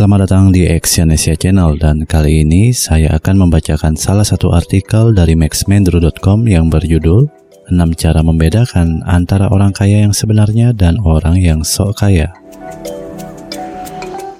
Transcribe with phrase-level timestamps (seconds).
[0.00, 5.36] Selamat datang di Exyonesia Channel dan kali ini saya akan membacakan salah satu artikel dari
[5.36, 7.28] maxmendro.com yang berjudul
[7.68, 12.32] 6 cara membedakan antara orang kaya yang sebenarnya dan orang yang sok kaya.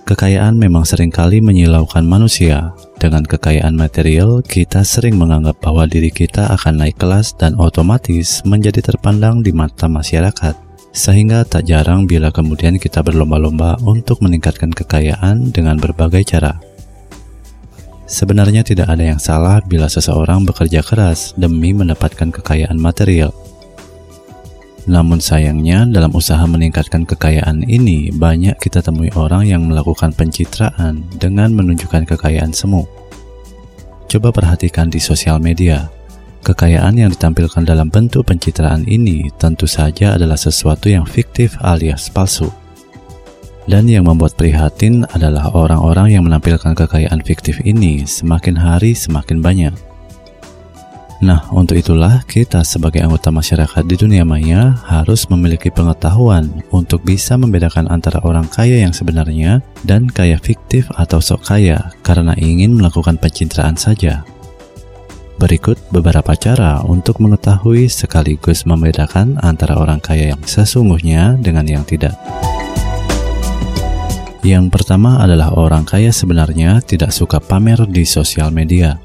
[0.09, 2.73] Kekayaan memang sering kali menyilaukan manusia.
[2.97, 8.81] Dengan kekayaan material, kita sering menganggap bahwa diri kita akan naik kelas dan otomatis menjadi
[8.81, 15.79] terpandang di mata masyarakat sehingga tak jarang bila kemudian kita berlomba-lomba untuk meningkatkan kekayaan dengan
[15.79, 16.59] berbagai cara.
[18.11, 23.31] Sebenarnya tidak ada yang salah bila seseorang bekerja keras demi mendapatkan kekayaan material.
[24.91, 31.55] Namun sayangnya dalam usaha meningkatkan kekayaan ini banyak kita temui orang yang melakukan pencitraan dengan
[31.55, 32.83] menunjukkan kekayaan semu.
[34.11, 35.87] Coba perhatikan di sosial media,
[36.41, 42.49] Kekayaan yang ditampilkan dalam bentuk pencitraan ini tentu saja adalah sesuatu yang fiktif alias palsu.
[43.69, 49.75] Dan yang membuat prihatin adalah orang-orang yang menampilkan kekayaan fiktif ini semakin hari semakin banyak.
[51.21, 57.37] Nah, untuk itulah kita sebagai anggota masyarakat di dunia maya harus memiliki pengetahuan untuk bisa
[57.37, 63.21] membedakan antara orang kaya yang sebenarnya dan kaya fiktif atau sok kaya karena ingin melakukan
[63.21, 64.25] pencitraan saja.
[65.41, 72.13] Berikut beberapa cara untuk mengetahui sekaligus membedakan antara orang kaya yang sesungguhnya dengan yang tidak.
[74.45, 79.01] Yang pertama adalah orang kaya sebenarnya tidak suka pamer di sosial media.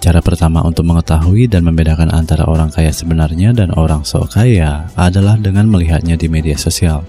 [0.00, 5.36] Cara pertama untuk mengetahui dan membedakan antara orang kaya sebenarnya dan orang sok kaya adalah
[5.36, 7.04] dengan melihatnya di media sosial.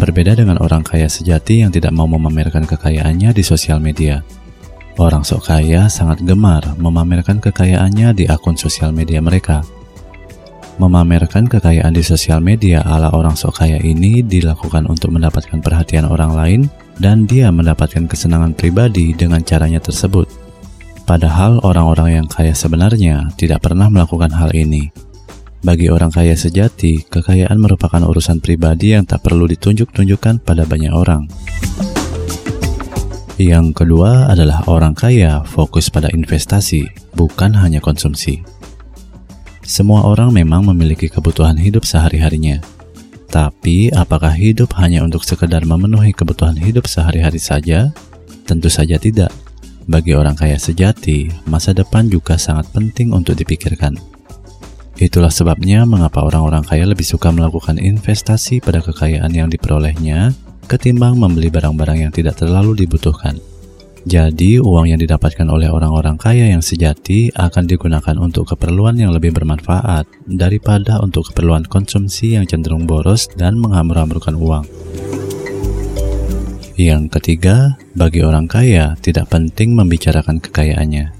[0.00, 4.24] Berbeda dengan orang kaya sejati yang tidak mau memamerkan kekayaannya di sosial media.
[5.00, 9.64] Orang sok kaya sangat gemar memamerkan kekayaannya di akun sosial media mereka.
[10.76, 16.36] Memamerkan kekayaan di sosial media ala orang sok kaya ini dilakukan untuk mendapatkan perhatian orang
[16.36, 16.60] lain
[17.00, 20.28] dan dia mendapatkan kesenangan pribadi dengan caranya tersebut.
[21.08, 24.92] Padahal orang-orang yang kaya sebenarnya tidak pernah melakukan hal ini.
[25.64, 31.24] Bagi orang kaya sejati, kekayaan merupakan urusan pribadi yang tak perlu ditunjuk-tunjukkan pada banyak orang.
[33.40, 36.84] Yang kedua adalah orang kaya fokus pada investasi,
[37.16, 38.44] bukan hanya konsumsi.
[39.64, 42.60] Semua orang memang memiliki kebutuhan hidup sehari-harinya.
[43.32, 47.88] Tapi apakah hidup hanya untuk sekedar memenuhi kebutuhan hidup sehari-hari saja?
[48.44, 49.32] Tentu saja tidak.
[49.88, 53.96] Bagi orang kaya sejati, masa depan juga sangat penting untuk dipikirkan.
[55.00, 60.36] Itulah sebabnya mengapa orang-orang kaya lebih suka melakukan investasi pada kekayaan yang diperolehnya
[60.70, 63.42] ketimbang membeli barang-barang yang tidak terlalu dibutuhkan.
[64.06, 69.34] Jadi, uang yang didapatkan oleh orang-orang kaya yang sejati akan digunakan untuk keperluan yang lebih
[69.34, 74.64] bermanfaat daripada untuk keperluan konsumsi yang cenderung boros dan menghambur-hamburkan uang.
[76.80, 81.12] Yang ketiga, bagi orang kaya tidak penting membicarakan kekayaannya.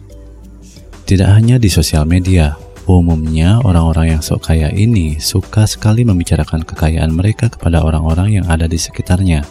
[1.05, 2.57] Tidak hanya di sosial media,
[2.91, 8.67] Umumnya, orang-orang yang sok kaya ini suka sekali membicarakan kekayaan mereka kepada orang-orang yang ada
[8.67, 9.47] di sekitarnya,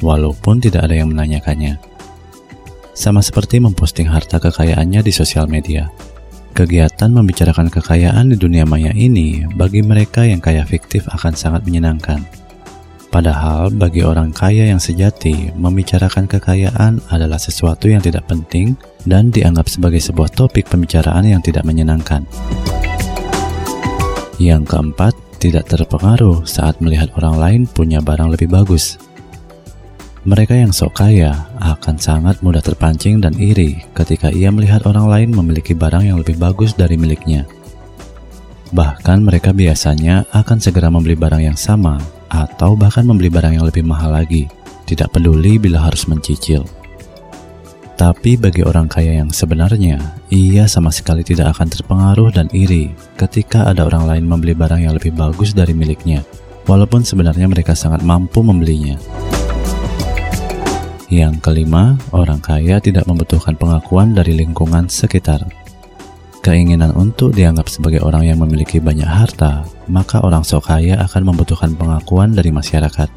[0.00, 1.76] walaupun tidak ada yang menanyakannya.
[2.96, 5.92] Sama seperti memposting harta kekayaannya di sosial media.
[6.56, 12.24] Kegiatan membicarakan kekayaan di dunia maya ini bagi mereka yang kaya fiktif akan sangat menyenangkan.
[13.12, 18.72] Padahal bagi orang kaya yang sejati, membicarakan kekayaan adalah sesuatu yang tidak penting
[19.04, 22.24] dan dianggap sebagai sebuah topik pembicaraan yang tidak menyenangkan.
[24.40, 29.00] Yang keempat, tidak terpengaruh saat melihat orang lain punya barang lebih bagus.
[30.20, 35.30] Mereka yang sok kaya akan sangat mudah terpancing dan iri ketika ia melihat orang lain
[35.32, 37.48] memiliki barang yang lebih bagus dari miliknya.
[38.76, 41.96] Bahkan mereka biasanya akan segera membeli barang yang sama
[42.28, 44.44] atau bahkan membeli barang yang lebih mahal lagi,
[44.84, 46.68] tidak peduli bila harus mencicil.
[48.00, 50.00] Tapi bagi orang kaya yang sebenarnya,
[50.32, 54.96] ia sama sekali tidak akan terpengaruh dan iri ketika ada orang lain membeli barang yang
[54.96, 56.24] lebih bagus dari miliknya,
[56.64, 58.96] walaupun sebenarnya mereka sangat mampu membelinya.
[61.12, 65.44] Yang kelima, orang kaya tidak membutuhkan pengakuan dari lingkungan sekitar.
[66.40, 71.76] Keinginan untuk dianggap sebagai orang yang memiliki banyak harta, maka orang sok kaya akan membutuhkan
[71.76, 73.12] pengakuan dari masyarakat.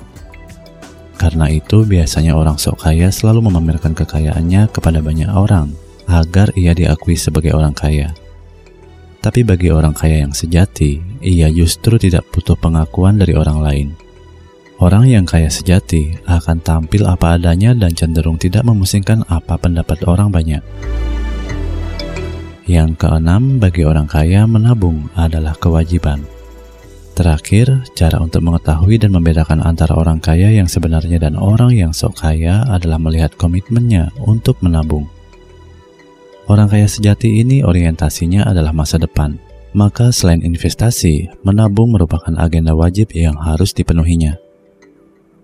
[1.24, 5.72] Karena itu, biasanya orang sok kaya selalu memamerkan kekayaannya kepada banyak orang
[6.04, 8.12] agar ia diakui sebagai orang kaya.
[9.24, 13.88] Tapi bagi orang kaya yang sejati, ia justru tidak butuh pengakuan dari orang lain.
[14.84, 20.28] Orang yang kaya sejati akan tampil apa adanya dan cenderung tidak memusingkan apa pendapat orang
[20.28, 20.60] banyak.
[22.68, 26.33] Yang keenam, bagi orang kaya menabung adalah kewajiban.
[27.14, 32.26] Terakhir, cara untuk mengetahui dan membedakan antara orang kaya yang sebenarnya dan orang yang sok
[32.26, 35.06] kaya adalah melihat komitmennya untuk menabung.
[36.50, 39.38] Orang kaya sejati ini orientasinya adalah masa depan,
[39.78, 44.34] maka selain investasi, menabung merupakan agenda wajib yang harus dipenuhinya.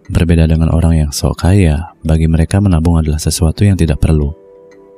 [0.10, 4.34] Berbeda dengan orang yang sok kaya, bagi mereka menabung adalah sesuatu yang tidak perlu.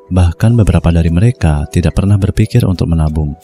[0.08, 3.36] Bahkan beberapa dari mereka tidak pernah berpikir untuk menabung.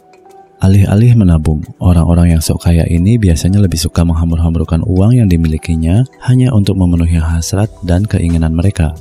[0.57, 6.50] Alih-alih menabung, orang-orang yang sok kaya ini biasanya lebih suka menghambur-hamburkan uang yang dimilikinya hanya
[6.50, 8.98] untuk memenuhi hasrat dan keinginan mereka.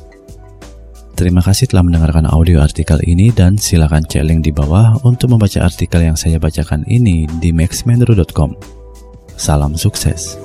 [1.16, 5.64] Terima kasih telah mendengarkan audio artikel ini dan silakan cek link di bawah untuk membaca
[5.64, 8.52] artikel yang saya bacakan ini di maxmenru.com.
[9.40, 10.36] Salam sukses.